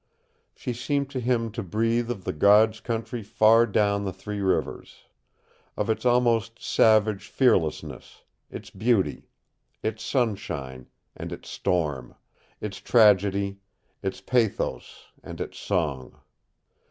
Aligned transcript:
She 0.55 0.73
seemed 0.73 1.11
to 1.11 1.19
him 1.19 1.51
to 1.51 1.61
breathe 1.61 2.09
of 2.09 2.23
the 2.23 2.33
God's 2.33 2.79
country 2.79 3.21
far 3.21 3.67
down 3.67 4.03
the 4.03 4.11
Three 4.11 4.41
Rivers; 4.41 5.03
of 5.77 5.91
its 5.91 6.07
almost 6.07 6.59
savage 6.59 7.27
fearlessness; 7.27 8.23
its 8.49 8.71
beauty, 8.71 9.29
its 9.83 10.03
sunshine, 10.03 10.87
and 11.15 11.31
its 11.31 11.49
storm; 11.51 12.15
its 12.59 12.77
tragedy, 12.77 13.59
its 14.01 14.21
pathos, 14.21 15.03
and 15.23 15.39
its 15.39 15.59
song. 15.59 16.19